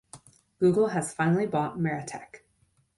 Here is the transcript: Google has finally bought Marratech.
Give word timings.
Google 0.59 0.87
has 0.87 1.13
finally 1.13 1.45
bought 1.45 1.77
Marratech. 1.77 2.41